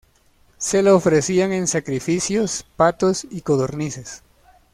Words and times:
Se 0.57 0.81
le 0.81 0.89
ofrecían 0.89 1.53
en 1.53 1.67
sacrificios 1.67 2.65
patos 2.75 3.23
y 3.29 3.41
codornices. 3.41 4.23